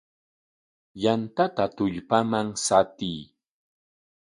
Yantata 1.03 1.65
tullpaman 1.75 2.47
shatiy. 2.65 3.19